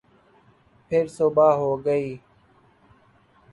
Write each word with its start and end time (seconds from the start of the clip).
پھر 0.91 1.07
صبح 1.07 1.51
ہوگئی 1.55 2.17